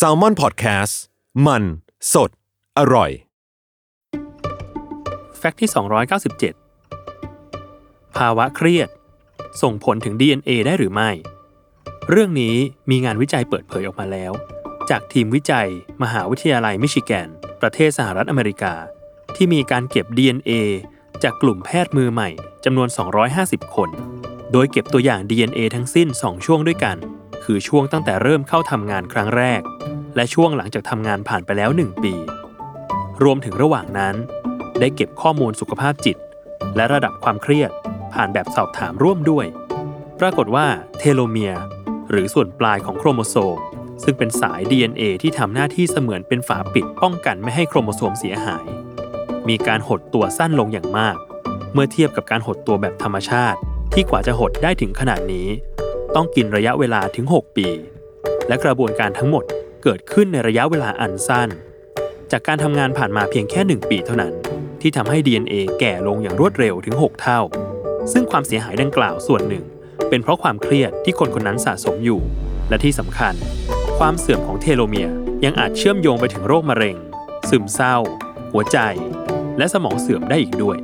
[0.06, 0.94] a l ม o n PODCAST
[1.46, 1.62] มัน
[2.12, 2.30] สด
[2.78, 3.10] อร่อย
[5.38, 5.70] แฟกต์ที่
[7.28, 8.88] 297 ภาวะเครียด
[9.62, 11.10] ส่งผลถึง DNA ได้หรือไม่
[12.10, 12.56] เรื่องนี้
[12.90, 14.32] มีงานวิจัยเปิดเผยออกมาแล้ว
[14.90, 15.68] จากทีมวิจัย
[16.02, 17.28] มหาวิทยาลัยมิชิแกน
[17.60, 18.74] ประเทศสหรัฐอเมริกา
[19.36, 20.52] ที่มีการเก็บ DNA
[21.22, 22.30] จากกลุ่มแพทย์มือใหม่
[22.64, 22.88] จำนวน
[23.30, 23.90] 250 คน
[24.52, 26.98] โดยเก็บตัวอย่าง DNA ทั้งสิ้น 2 ช่วงด้วยกัน
[27.44, 29.62] คือช่วงตั้งแต่เริ่มเข้าทำงานครั้งแรก
[30.16, 32.14] และช่วงหลังจากทำงานผ่านไปแล้ว 1 ปี
[33.22, 34.14] รวมถึงระหว่างนั้น
[34.80, 36.16] ได้เก็บข้อมูลสุขภาพจิต
[36.76, 37.70] และระดับความเครียด
[38.12, 39.46] ผ่านแบบสอบถามร่วมด้วย
[40.20, 40.66] ปรากฏว่า
[40.98, 41.62] เทโลเมียร์
[42.10, 43.58] หรือส่วนปลายของโครโมโซม
[44.04, 48.64] ซึ่งเป็นสาย DNA ที่ทำหน้าที่เสมือนเป็นฝาปิดป้องกันไม่ให้โครโมโซมเสียหาย
[49.48, 51.16] มีการหดตัวสั้นลงอย่างมาก
[51.72, 53.58] เมื่อเทียบกับการหดตัวแบบธรรมชาติ
[53.92, 55.48] ที่กว่าจะหดได้ถึงขนาดนี้
[56.14, 57.68] ต้องกินระยะเวลาถึง 6 ปี
[58.48, 59.44] และกระบวนการทั้งหมด
[59.82, 61.48] เกิดขึ้นในระยะเวลาอันสั้น
[62.30, 64.32] จากการทำงานผ่านมาเพียงแค่ 1 ปีเท่านั้น
[64.80, 67.40] ที่ทำให้ DNA แก่ลงอย่างรวดเร็วถึง 6 เท่า
[68.12, 69.64] ซึ่งความเสียหายดังกล่าวส่วนหนึ่ง
[70.08, 72.20] เป็นเพราะความเครียดที่คนคนนั้นสะสมอยู่
[72.68, 73.34] และที่สำคัญ
[73.98, 76.96] ความเสื่อมของเทโลเมียร์ยังอาจเชื่อมโยงไปถึงโรคมะเร็ง
[77.48, 77.96] ซึมเศร้า
[78.52, 78.78] หัวใจ
[79.58, 80.76] และสมองเสื่อมได้อีกด้วย